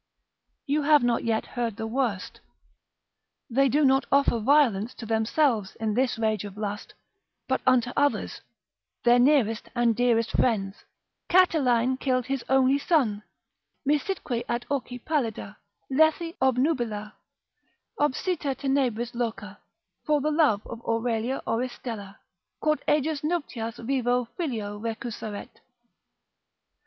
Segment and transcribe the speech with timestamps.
[0.65, 2.39] You have not yet heard the worst,
[3.51, 6.95] they do not offer violence to themselves in this rage of lust,
[7.47, 8.41] but unto others,
[9.03, 10.85] their nearest and dearest friends.
[11.29, 13.21] Catiline killed his only son,
[13.85, 15.57] misitque ad orci pallida,
[15.91, 17.13] lethi obnubila,
[17.99, 19.59] obsita tenebris loca,
[20.03, 22.17] for the love of Aurelia Oristella,
[22.59, 25.59] quod ejus nuptias vivo filio recusaret.